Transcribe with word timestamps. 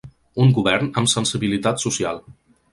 Un 0.45 0.53
govern 0.55 0.89
amb 1.03 1.13
‘sensibilitat 1.15 1.85
social’ 1.87 2.27